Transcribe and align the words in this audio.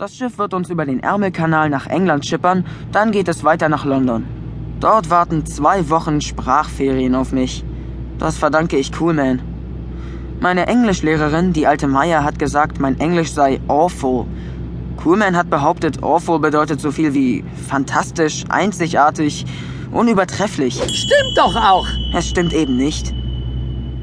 Das 0.00 0.16
Schiff 0.16 0.38
wird 0.38 0.54
uns 0.54 0.70
über 0.70 0.86
den 0.86 1.00
Ärmelkanal 1.00 1.68
nach 1.68 1.86
England 1.86 2.24
schippern, 2.24 2.64
dann 2.90 3.12
geht 3.12 3.28
es 3.28 3.44
weiter 3.44 3.68
nach 3.68 3.84
London. 3.84 4.24
Dort 4.80 5.10
warten 5.10 5.44
zwei 5.44 5.90
Wochen 5.90 6.22
Sprachferien 6.22 7.14
auf 7.14 7.32
mich. 7.32 7.66
Das 8.18 8.38
verdanke 8.38 8.78
ich 8.78 8.92
Coolman. 8.92 9.42
Meine 10.40 10.68
Englischlehrerin, 10.68 11.52
die 11.52 11.66
alte 11.66 11.86
Maya, 11.86 12.24
hat 12.24 12.38
gesagt, 12.38 12.80
mein 12.80 12.98
Englisch 12.98 13.32
sei 13.34 13.60
awful. 13.68 14.24
Coolman 14.96 15.36
hat 15.36 15.50
behauptet, 15.50 16.02
awful 16.02 16.38
bedeutet 16.38 16.80
so 16.80 16.90
viel 16.92 17.12
wie 17.12 17.44
fantastisch, 17.68 18.46
einzigartig, 18.48 19.44
unübertrefflich. 19.92 20.76
Stimmt 20.76 21.36
doch 21.36 21.56
auch. 21.56 21.86
Es 22.14 22.26
stimmt 22.26 22.54
eben 22.54 22.78
nicht. 22.78 23.12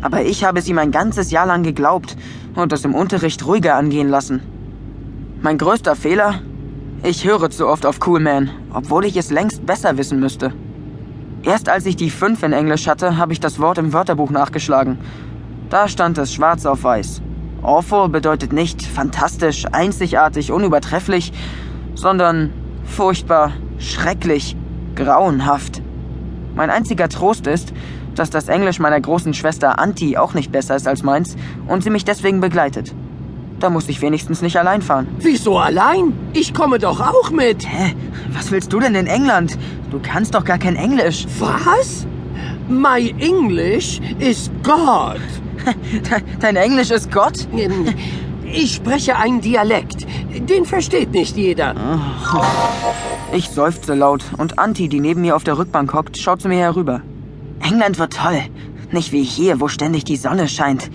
Aber 0.04 0.22
ich 0.22 0.44
habe 0.44 0.60
es 0.60 0.68
ihm 0.68 0.78
ein 0.78 0.92
ganzes 0.92 1.32
Jahr 1.32 1.48
lang 1.48 1.64
geglaubt 1.64 2.16
und 2.54 2.72
es 2.72 2.86
im 2.86 2.94
Unterricht 2.94 3.44
ruhiger 3.48 3.74
angehen 3.74 4.10
lassen. 4.10 4.57
Mein 5.40 5.60
größter 5.60 5.96
Fehler? 5.96 6.42
Ich 7.04 7.24
höre 7.24 7.52
zu 7.52 7.68
oft 7.68 7.86
auf 7.86 8.00
Coolman, 8.00 8.50
obwohl 8.74 9.06
ich 9.06 9.16
es 9.18 9.30
längst 9.30 9.68
besser 9.68 9.96
wissen 9.96 10.20
müsste. 10.20 10.52
Erst 11.44 11.70
als 11.70 11.86
ich 11.86 11.96
die 11.96 12.10
5 12.10 12.42
in 12.42 12.54
Englisch 12.54 12.88
hatte, 12.88 13.18
habe 13.18 13.34
ich 13.34 13.40
das 13.40 13.60
Wort 13.60 13.78
im 13.78 13.94
Wörterbuch 13.94 14.32
nachgeschlagen. 14.32 14.98
Da 15.70 15.88
stand 15.88 16.18
es 16.18 16.34
schwarz 16.34 16.66
auf 16.66 16.84
weiß. 16.84 17.22
Awful 17.62 18.10
bedeutet 18.10 18.52
nicht 18.52 18.82
fantastisch, 18.82 19.66
einzigartig, 19.72 20.52
unübertrefflich, 20.52 21.32
sondern 21.94 22.52
furchtbar, 22.84 23.52
schrecklich, 23.78 24.58
grauenhaft. 24.96 25.84
Mein 26.56 26.72
einziger 26.72 27.10
Trost 27.10 27.46
ist, 27.46 27.74
dass 28.16 28.32
das 28.32 28.48
Englisch 28.48 28.80
meiner 28.80 29.00
großen 29.00 29.36
Schwester 29.36 29.78
Anti 29.78 30.18
auch 30.18 30.34
nicht 30.34 30.52
besser 30.52 30.76
ist 30.76 30.88
als 30.88 31.04
meins 31.04 31.36
und 31.68 31.84
sie 31.84 31.92
mich 31.92 32.06
deswegen 32.06 32.42
begleitet. 32.42 32.96
Da 33.60 33.70
muss 33.72 33.90
ich 33.90 34.02
wenigstens 34.02 34.42
nicht 34.42 34.58
allein 34.58 34.82
fahren. 34.82 35.08
Wieso 35.20 35.58
allein? 35.58 36.14
Ich 36.34 36.54
komme 36.54 36.78
doch 36.78 37.00
auch 37.00 37.32
mit. 37.32 37.68
Hä? 37.68 37.96
Was 38.34 38.52
willst 38.52 38.72
du 38.72 38.80
denn 38.80 38.94
in 38.96 39.08
England? 39.08 39.58
Du 39.90 40.00
kannst 40.00 40.36
doch 40.36 40.44
gar 40.46 40.60
kein 40.60 40.76
Englisch. 40.76 41.26
Was? 41.40 42.06
My 42.70 43.16
English 43.20 44.00
is 44.20 44.52
God. 44.64 45.20
Dein 46.40 46.56
Englisch 46.56 46.92
ist 46.92 47.12
Gott? 47.12 47.48
Ähm, 47.54 47.86
Ich 48.54 48.76
spreche 48.76 49.18
einen 49.18 49.42
Dialekt. 49.42 50.06
Den 50.50 50.66
versteht 50.66 51.12
nicht 51.12 51.36
jeder. 51.36 51.74
Ich 53.34 53.50
seufze 53.50 53.94
laut 53.94 54.24
und 54.38 54.58
Anti, 54.60 54.88
die 54.88 55.00
neben 55.02 55.22
mir 55.22 55.36
auf 55.36 55.44
der 55.44 55.58
Rückbank 55.58 55.94
hockt, 55.94 56.18
schaut 56.18 56.42
zu 56.42 56.48
mir 56.48 56.60
herüber. 56.60 57.02
England 57.62 58.00
wird 58.00 58.14
toll. 58.16 58.42
Nicht 58.92 59.12
wie 59.12 59.24
hier, 59.24 59.60
wo 59.60 59.68
ständig 59.68 60.06
die 60.06 60.16
Sonne 60.16 60.48
scheint. 60.48 60.90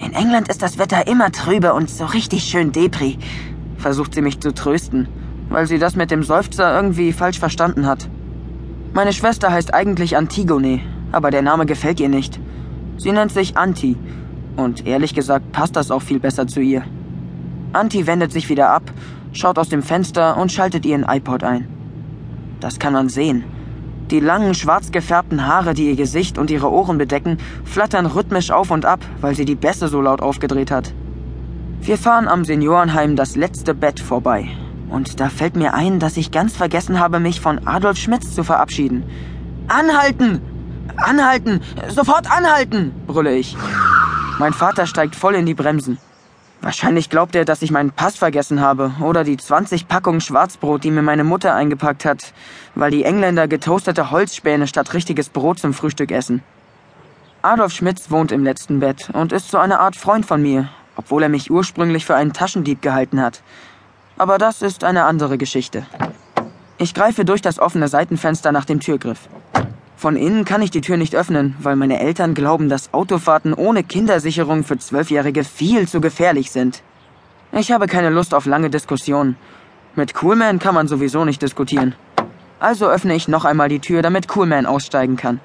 In 0.00 0.12
England 0.12 0.48
ist 0.48 0.62
das 0.62 0.78
Wetter 0.78 1.06
immer 1.06 1.30
trübe 1.30 1.72
und 1.72 1.88
so 1.88 2.04
richtig 2.04 2.44
schön 2.44 2.72
Depri. 2.72 3.18
Versucht 3.76 4.14
sie 4.14 4.22
mich 4.22 4.40
zu 4.40 4.52
trösten, 4.52 5.08
weil 5.48 5.66
sie 5.66 5.78
das 5.78 5.94
mit 5.94 6.10
dem 6.10 6.22
Seufzer 6.22 6.74
irgendwie 6.74 7.12
falsch 7.12 7.38
verstanden 7.38 7.86
hat. 7.86 8.08
Meine 8.92 9.12
Schwester 9.12 9.52
heißt 9.52 9.72
eigentlich 9.72 10.16
Antigone, 10.16 10.80
aber 11.12 11.30
der 11.30 11.42
Name 11.42 11.66
gefällt 11.66 12.00
ihr 12.00 12.08
nicht. 12.08 12.40
Sie 12.96 13.12
nennt 13.12 13.32
sich 13.32 13.56
Anti. 13.56 13.96
Und 14.56 14.86
ehrlich 14.86 15.14
gesagt 15.14 15.52
passt 15.52 15.76
das 15.76 15.90
auch 15.90 16.02
viel 16.02 16.20
besser 16.20 16.46
zu 16.46 16.60
ihr. 16.60 16.84
Anti 17.72 18.06
wendet 18.06 18.32
sich 18.32 18.48
wieder 18.48 18.70
ab, 18.70 18.82
schaut 19.32 19.58
aus 19.58 19.68
dem 19.68 19.82
Fenster 19.82 20.36
und 20.36 20.52
schaltet 20.52 20.86
ihren 20.86 21.04
iPod 21.04 21.42
ein. 21.42 21.68
Das 22.60 22.78
kann 22.78 22.92
man 22.92 23.08
sehen. 23.08 23.44
Die 24.10 24.20
langen, 24.20 24.54
schwarz 24.54 24.90
gefärbten 24.90 25.46
Haare, 25.46 25.72
die 25.72 25.88
ihr 25.88 25.96
Gesicht 25.96 26.36
und 26.36 26.50
ihre 26.50 26.70
Ohren 26.70 26.98
bedecken, 26.98 27.38
flattern 27.64 28.04
rhythmisch 28.04 28.50
auf 28.50 28.70
und 28.70 28.84
ab, 28.84 29.00
weil 29.20 29.34
sie 29.34 29.46
die 29.46 29.54
Bässe 29.54 29.88
so 29.88 30.00
laut 30.00 30.20
aufgedreht 30.20 30.70
hat. 30.70 30.92
Wir 31.80 31.96
fahren 31.96 32.28
am 32.28 32.44
Seniorenheim 32.44 33.16
das 33.16 33.34
letzte 33.34 33.74
Bett 33.74 34.00
vorbei. 34.00 34.48
Und 34.90 35.20
da 35.20 35.28
fällt 35.28 35.56
mir 35.56 35.74
ein, 35.74 36.00
dass 36.00 36.16
ich 36.16 36.30
ganz 36.30 36.56
vergessen 36.56 37.00
habe, 37.00 37.18
mich 37.18 37.40
von 37.40 37.66
Adolf 37.66 37.96
Schmitz 37.96 38.34
zu 38.34 38.44
verabschieden. 38.44 39.04
Anhalten! 39.68 40.40
Anhalten! 40.96 41.60
Sofort 41.88 42.30
anhalten! 42.30 42.92
brülle 43.06 43.34
ich. 43.34 43.56
Mein 44.38 44.52
Vater 44.52 44.86
steigt 44.86 45.16
voll 45.16 45.34
in 45.34 45.46
die 45.46 45.54
Bremsen. 45.54 45.98
Wahrscheinlich 46.64 47.10
glaubt 47.10 47.34
er, 47.36 47.44
dass 47.44 47.60
ich 47.60 47.70
meinen 47.70 47.90
Pass 47.90 48.16
vergessen 48.16 48.62
habe 48.62 48.92
oder 49.02 49.22
die 49.22 49.36
20 49.36 49.86
Packungen 49.86 50.22
Schwarzbrot, 50.22 50.82
die 50.82 50.90
mir 50.90 51.02
meine 51.02 51.22
Mutter 51.22 51.54
eingepackt 51.54 52.06
hat, 52.06 52.32
weil 52.74 52.90
die 52.90 53.04
Engländer 53.04 53.46
getoastete 53.48 54.10
Holzspäne 54.10 54.66
statt 54.66 54.94
richtiges 54.94 55.28
Brot 55.28 55.58
zum 55.58 55.74
Frühstück 55.74 56.10
essen. 56.10 56.42
Adolf 57.42 57.74
Schmitz 57.74 58.10
wohnt 58.10 58.32
im 58.32 58.44
letzten 58.44 58.80
Bett 58.80 59.10
und 59.12 59.30
ist 59.30 59.50
so 59.50 59.58
eine 59.58 59.78
Art 59.78 59.94
Freund 59.94 60.24
von 60.24 60.40
mir, 60.40 60.70
obwohl 60.96 61.24
er 61.24 61.28
mich 61.28 61.50
ursprünglich 61.50 62.06
für 62.06 62.14
einen 62.14 62.32
Taschendieb 62.32 62.80
gehalten 62.80 63.20
hat. 63.20 63.42
Aber 64.16 64.38
das 64.38 64.62
ist 64.62 64.84
eine 64.84 65.04
andere 65.04 65.36
Geschichte. 65.36 65.84
Ich 66.78 66.94
greife 66.94 67.26
durch 67.26 67.42
das 67.42 67.58
offene 67.58 67.88
Seitenfenster 67.88 68.52
nach 68.52 68.64
dem 68.64 68.80
Türgriff. 68.80 69.28
Von 69.96 70.16
innen 70.16 70.44
kann 70.44 70.62
ich 70.62 70.70
die 70.70 70.80
Tür 70.80 70.96
nicht 70.96 71.14
öffnen, 71.14 71.56
weil 71.60 71.76
meine 71.76 72.00
Eltern 72.00 72.34
glauben, 72.34 72.68
dass 72.68 72.92
Autofahrten 72.92 73.54
ohne 73.54 73.84
Kindersicherung 73.84 74.64
für 74.64 74.78
Zwölfjährige 74.78 75.44
viel 75.44 75.88
zu 75.88 76.00
gefährlich 76.00 76.50
sind. 76.50 76.82
Ich 77.52 77.70
habe 77.70 77.86
keine 77.86 78.10
Lust 78.10 78.34
auf 78.34 78.46
lange 78.46 78.70
Diskussionen. 78.70 79.36
Mit 79.94 80.14
Coolman 80.14 80.58
kann 80.58 80.74
man 80.74 80.88
sowieso 80.88 81.24
nicht 81.24 81.40
diskutieren. 81.40 81.94
Also 82.58 82.88
öffne 82.88 83.14
ich 83.14 83.28
noch 83.28 83.44
einmal 83.44 83.68
die 83.68 83.80
Tür, 83.80 84.02
damit 84.02 84.26
Coolman 84.26 84.66
aussteigen 84.66 85.16
kann. 85.16 85.40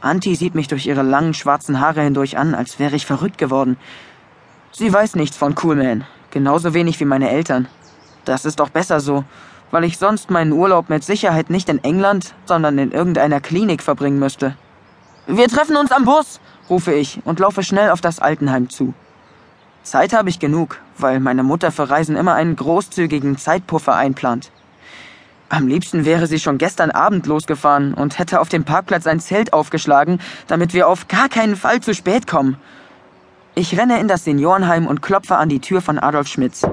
Anti 0.00 0.34
sieht 0.34 0.54
mich 0.54 0.68
durch 0.68 0.86
ihre 0.86 1.02
langen 1.02 1.34
schwarzen 1.34 1.80
Haare 1.80 2.02
hindurch 2.02 2.36
an, 2.36 2.54
als 2.54 2.78
wäre 2.78 2.96
ich 2.96 3.06
verrückt 3.06 3.38
geworden. 3.38 3.76
Sie 4.72 4.92
weiß 4.92 5.14
nichts 5.14 5.36
von 5.36 5.54
Coolman, 5.54 6.04
genauso 6.30 6.74
wenig 6.74 6.98
wie 6.98 7.04
meine 7.04 7.30
Eltern. 7.30 7.68
Das 8.24 8.44
ist 8.44 8.58
doch 8.58 8.70
besser 8.70 9.00
so, 9.00 9.24
weil 9.74 9.82
ich 9.82 9.98
sonst 9.98 10.30
meinen 10.30 10.52
Urlaub 10.52 10.88
mit 10.88 11.02
Sicherheit 11.02 11.50
nicht 11.50 11.68
in 11.68 11.82
England, 11.82 12.32
sondern 12.46 12.78
in 12.78 12.92
irgendeiner 12.92 13.40
Klinik 13.40 13.82
verbringen 13.82 14.20
müsste. 14.20 14.54
Wir 15.26 15.48
treffen 15.48 15.76
uns 15.76 15.90
am 15.90 16.04
Bus, 16.04 16.38
rufe 16.70 16.92
ich 16.92 17.20
und 17.24 17.40
laufe 17.40 17.64
schnell 17.64 17.90
auf 17.90 18.00
das 18.00 18.20
Altenheim 18.20 18.70
zu. 18.70 18.94
Zeit 19.82 20.12
habe 20.12 20.28
ich 20.28 20.38
genug, 20.38 20.78
weil 20.96 21.18
meine 21.18 21.42
Mutter 21.42 21.72
für 21.72 21.90
Reisen 21.90 22.14
immer 22.14 22.34
einen 22.34 22.54
großzügigen 22.54 23.36
Zeitpuffer 23.36 23.96
einplant. 23.96 24.52
Am 25.48 25.66
liebsten 25.66 26.04
wäre 26.04 26.28
sie 26.28 26.38
schon 26.38 26.56
gestern 26.58 26.92
Abend 26.92 27.26
losgefahren 27.26 27.94
und 27.94 28.20
hätte 28.20 28.40
auf 28.40 28.48
dem 28.48 28.62
Parkplatz 28.62 29.08
ein 29.08 29.18
Zelt 29.18 29.52
aufgeschlagen, 29.52 30.20
damit 30.46 30.72
wir 30.72 30.86
auf 30.86 31.08
gar 31.08 31.28
keinen 31.28 31.56
Fall 31.56 31.80
zu 31.80 31.94
spät 31.94 32.28
kommen. 32.28 32.58
Ich 33.56 33.76
renne 33.76 33.98
in 33.98 34.06
das 34.06 34.22
Seniorenheim 34.22 34.86
und 34.86 35.02
klopfe 35.02 35.34
an 35.34 35.48
die 35.48 35.58
Tür 35.58 35.80
von 35.80 35.98
Adolf 35.98 36.28
Schmitz. 36.28 36.64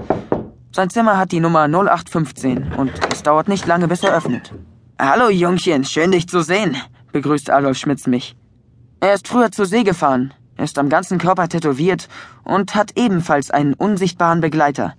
Sein 0.74 0.90
Zimmer 0.90 1.18
hat 1.18 1.34
die 1.34 1.42
Nummer 1.42 1.68
0815 1.68 2.72
und 2.78 2.94
es 3.12 3.24
dauert 3.24 3.50
nicht 3.50 3.68
lange, 3.68 3.90
bis 3.90 4.04
er 4.04 4.16
öffnet. 4.16 4.54
Hallo 4.98 5.30
Jungchen, 5.30 5.84
schön 5.84 6.12
dich 6.12 6.30
zu 6.30 6.42
sehen, 6.42 6.78
begrüßt 7.12 7.50
Adolf 7.50 7.78
Schmitz 7.78 8.08
mich. 8.08 8.38
Er 9.02 9.14
ist 9.14 9.28
früher 9.28 9.52
zur 9.52 9.66
See 9.66 9.84
gefahren, 9.84 10.34
ist 10.58 10.80
am 10.80 10.88
ganzen 10.88 11.18
Körper 11.18 11.50
tätowiert 11.50 12.08
und 12.46 12.74
hat 12.74 12.98
ebenfalls 12.98 13.52
einen 13.52 13.74
unsichtbaren 13.74 14.40
Begleiter. 14.40 14.94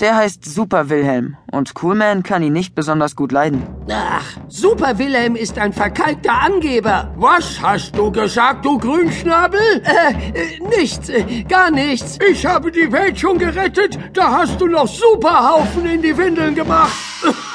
Der 0.00 0.16
heißt 0.16 0.44
Super 0.44 0.88
Wilhelm 0.90 1.36
und 1.52 1.74
Coolman 1.74 2.24
kann 2.24 2.42
ihn 2.42 2.52
nicht 2.52 2.74
besonders 2.74 3.14
gut 3.14 3.30
leiden. 3.30 3.62
Ach, 3.88 4.24
Super 4.48 4.98
Wilhelm 4.98 5.36
ist 5.36 5.56
ein 5.56 5.72
verkalkter 5.72 6.32
Angeber. 6.32 7.14
Was 7.16 7.62
hast 7.62 7.96
du 7.96 8.10
gesagt, 8.10 8.64
du 8.64 8.76
Grünschnabel? 8.76 9.60
Äh, 9.84 10.30
äh, 10.32 10.58
nichts, 10.76 11.08
äh, 11.08 11.44
gar 11.44 11.70
nichts. 11.70 12.18
Ich 12.28 12.44
habe 12.44 12.72
die 12.72 12.90
Welt 12.90 13.20
schon 13.20 13.38
gerettet, 13.38 13.96
da 14.12 14.32
hast 14.32 14.60
du 14.60 14.66
noch 14.66 14.88
Superhaufen 14.88 15.86
in 15.86 16.02
die 16.02 16.16
Windeln 16.16 16.56
gemacht. 16.56 16.92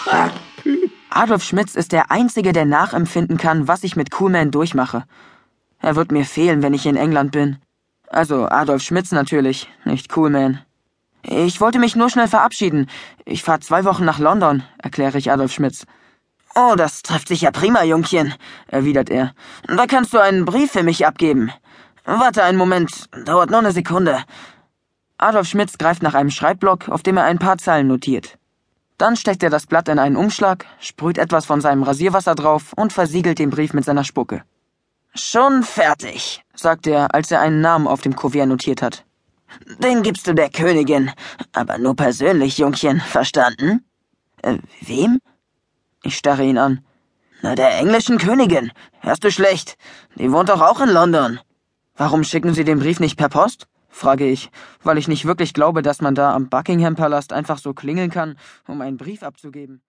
Adolf 1.09 1.44
Schmitz 1.44 1.75
ist 1.75 1.91
der 1.91 2.09
Einzige, 2.09 2.53
der 2.53 2.66
nachempfinden 2.66 3.38
kann, 3.38 3.67
was 3.67 3.83
ich 3.83 3.97
mit 3.97 4.11
Coolman 4.11 4.51
durchmache. 4.51 5.03
Er 5.79 5.97
wird 5.97 6.13
mir 6.13 6.23
fehlen, 6.23 6.61
wenn 6.61 6.73
ich 6.73 6.85
in 6.85 6.95
England 6.95 7.33
bin. 7.33 7.57
Also 8.07 8.47
Adolf 8.47 8.81
Schmitz 8.81 9.11
natürlich, 9.11 9.69
nicht 9.83 10.07
Coolman. 10.07 10.61
Ich 11.22 11.59
wollte 11.59 11.80
mich 11.80 11.96
nur 11.96 12.09
schnell 12.09 12.28
verabschieden. 12.28 12.90
Ich 13.25 13.44
fahre 13.44 13.60
zwei 13.60 13.83
Wochen 13.86 14.06
nach 14.06 14.19
London, 14.19 14.63
erkläre 14.77 15.18
ich 15.18 15.31
Adolf 15.31 15.51
Schmitz. 15.51 15.86
Oh, 16.56 16.75
das 16.75 17.04
trifft 17.04 17.27
sich 17.27 17.42
ja 17.42 17.51
prima, 17.51 17.83
Jungchen, 17.83 18.33
erwidert 18.68 19.10
er. 19.10 19.33
Da 19.68 19.86
kannst 19.86 20.13
du 20.13 20.19
einen 20.19 20.45
Brief 20.45 20.71
für 20.71 20.83
mich 20.83 21.06
abgeben. 21.06 21.51
Warte 22.06 22.44
einen 22.44 22.57
Moment, 22.57 23.06
dauert 23.25 23.50
nur 23.50 23.60
eine 23.60 23.71
Sekunde. 23.71 24.24
Adolf 25.18 25.48
Schmitz 25.48 25.77
greift 25.77 26.01
nach 26.01 26.13
einem 26.13 26.31
Schreibblock, 26.31 26.89
auf 26.89 27.04
dem 27.04 27.18
er 27.18 27.25
ein 27.25 27.39
paar 27.39 27.57
Zeilen 27.57 27.88
notiert. 27.88 28.38
Dann 28.98 29.15
steckt 29.15 29.44
er 29.44 29.50
das 29.50 29.68
Blatt 29.68 29.88
in 29.89 30.00
einen 30.00 30.15
Umschlag, 30.15 30.65
sprüht 30.80 31.18
etwas 31.18 31.45
von 31.45 31.62
seinem 31.62 31.83
Rasierwasser 31.83 32.36
drauf 32.36 32.74
und 32.75 32.94
versiegelt 32.94 33.39
den 33.39 33.50
Brief 33.50 33.74
mit 33.74 33.86
seiner 33.86 34.04
Spucke. 34.04 34.44
Schon 35.13 35.63
fertig, 35.63 36.44
sagt 36.56 36.88
er, 36.88 37.13
als 37.13 37.31
er 37.31 37.42
einen 37.42 37.62
Namen 37.62 37.88
auf 37.88 38.01
dem 38.01 38.15
Kuvert 38.15 38.48
notiert 38.48 38.81
hat. 38.81 39.06
Den 39.80 40.04
gibst 40.04 40.28
du 40.28 40.34
der 40.34 40.50
Königin, 40.50 41.12
aber 41.54 41.78
nur 41.78 41.96
persönlich, 41.96 42.57
Jungchen, 42.57 43.00
verstanden? 43.01 43.86
Äh, 44.42 44.57
wem? 44.81 45.19
Ich 46.04 46.18
starre 46.18 46.44
ihn 46.44 46.57
an. 46.57 46.84
Na, 47.42 47.56
der 47.56 47.78
englischen 47.78 48.18
Königin. 48.18 48.72
Hörst 49.00 49.24
du 49.24 49.31
schlecht? 49.31 49.78
Die 50.16 50.31
wohnt 50.31 50.50
doch 50.50 50.62
auch 50.62 50.81
in 50.81 50.90
London. 50.90 51.40
Warum 51.96 52.24
schicken 52.24 52.54
Sie 52.54 52.63
den 52.63 52.80
Brief 52.80 53.00
nicht 53.00 53.18
per 53.18 53.30
Post? 53.30 53.68
frage 53.90 54.25
ich, 54.25 54.50
weil 54.84 54.98
ich 54.98 55.07
nicht 55.07 55.25
wirklich 55.25 55.54
glaube, 55.54 55.81
dass 55.81 56.01
man 56.01 56.16
da 56.16 56.34
am 56.34 56.50
Buckingham 56.50 56.96
Palast 56.96 57.34
einfach 57.34 57.57
so 57.57 57.74
klingeln 57.74 58.12
kann, 58.12 58.38
um 58.68 58.81
einen 58.81 58.98
Brief 58.98 59.24
abzugeben. 59.24 59.81